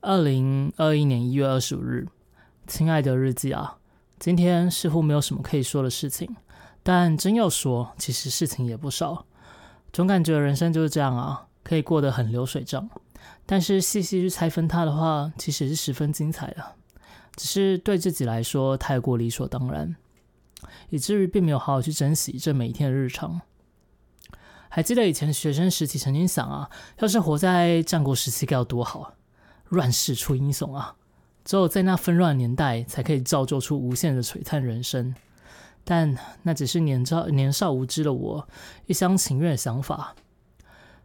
[0.00, 2.06] 二零二一年一月二十五日，
[2.68, 3.78] 亲爱的日记啊，
[4.20, 6.36] 今天似乎没有什么可以说的事情，
[6.84, 9.26] 但真要说，其实事情也不少。
[9.92, 12.88] 总感觉人生就是这样啊，可以过得很流水账，
[13.44, 16.76] 但是细细去拆分它的话，其实是十分精彩的。
[17.34, 19.96] 只是对自己来说太过理所当然，
[20.90, 23.40] 以至于并没有好好去珍惜这每一天的日常。
[24.68, 29.14] 还记得以前学生时期曾经想啊，要是活在战国时期该有多好，
[29.68, 30.96] 乱世出英雄啊！
[31.44, 35.14] 只有在那纷乱年代，才可以造就出无限的璀璨人生。
[35.84, 38.48] 但那只是年少年少无知的我
[38.84, 40.14] 一厢情愿的想法。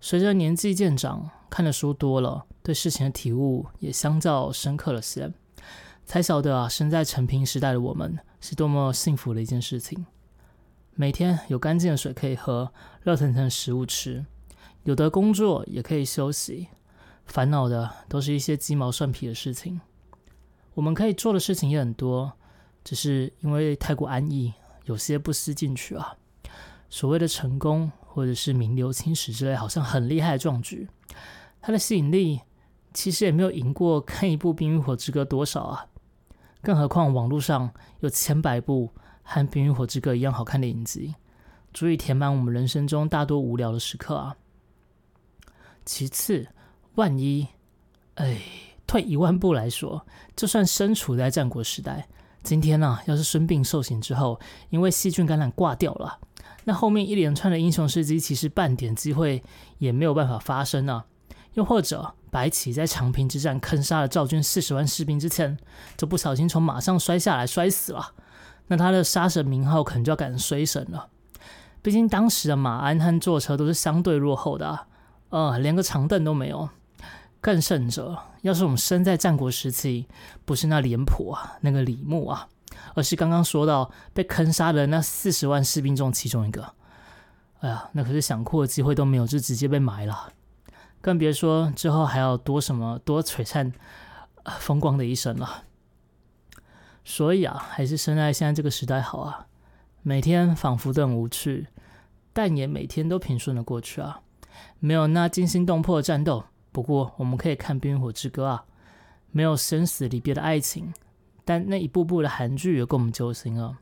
[0.00, 5.30] 随着年纪渐长，看的书多了，对事情的体悟也相较深刻了些，
[6.06, 10.06] 才晓得啊，生在陈平时代的我们是多么幸福的一件事情。
[10.94, 14.24] 每天有干净的水可以喝，热腾腾的食物吃，
[14.84, 16.68] 有的工作也可以休息，
[17.30, 19.80] 烦恼的都是一些鸡毛蒜皮的事情。
[20.74, 22.32] 我们可以做的事情也很多，
[22.84, 24.52] 只是因为太过安逸，
[24.84, 26.16] 有些不思进取啊。
[26.88, 30.88] 所谓的成功或者是名留青史之类，好像很厉害的壮举，
[31.62, 32.40] 它的吸引力
[32.92, 35.86] 其实也没有赢过看一部《冰与火之歌》多少啊。
[36.60, 38.90] 更何况网络上有千百部。
[39.22, 41.14] 和《冰与火之歌》一样好看的影集，
[41.72, 44.36] 足以填满我们人生中大多无聊的时刻啊。
[45.84, 46.48] 其次，
[46.96, 47.48] 万一，
[48.16, 48.40] 哎，
[48.86, 52.08] 退一万步来说，就算身处在战国时代，
[52.42, 56.18] 今天呢，要是孙膑受刑之后，因为细菌感染挂掉了，
[56.64, 59.42] 那后面一连串的英雄事迹，其实半点机会
[59.78, 61.04] 也没有办法发生啊。
[61.54, 65.58] 又或者，白起在长平之战坑杀了赵军四十万士兵之前，
[65.96, 68.12] 就不小心从马上摔下来，摔死了。
[68.68, 71.08] 那他的杀神名号可能就要改成衰神了。
[71.82, 74.86] 毕竟当时的马鞍和坐车都是相对落后的啊，
[75.30, 76.68] 呃，连个长凳都没有。
[77.40, 80.06] 更甚者，要是我们生在战国时期，
[80.44, 82.48] 不是那廉颇啊，那个李牧啊，
[82.94, 86.74] 而是刚刚说到被坑杀的那四十万士兵中其中一个，
[87.60, 90.32] 哎呀，那可是想哭的机会都没有，就直接被埋了。
[91.00, 93.72] 更别说之后还要多什么多璀璨、
[94.58, 95.64] 风光的一生了。
[97.02, 99.46] 所以啊，还是生在现在这个时代好啊。
[100.02, 101.68] 每天仿佛都很无趣，
[102.32, 104.20] 但也每天都平顺的过去啊。
[104.78, 108.64] 没有那惊心动魄的战斗，不过我们可以看《冰与火之歌》啊。
[109.32, 110.92] 没有生死离别的爱情，
[111.44, 113.78] 但那一步步的韩剧也够我们揪心啊。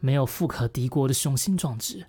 [0.00, 2.04] 没有富可敌国的雄心壮志，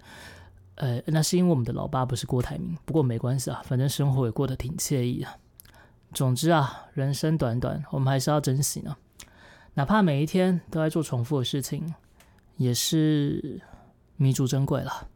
[0.74, 2.76] 呃，那是因为我们的老爸不是郭台铭。
[2.84, 5.36] 不过没关系啊，反正生活也过得挺惬意啊。
[6.16, 8.98] 总之啊，人生短短，我们还是要珍惜呢。
[9.76, 11.94] 哪怕每一天都在做重复的事情，
[12.58, 13.62] 也是
[14.18, 15.08] 弥足珍贵了。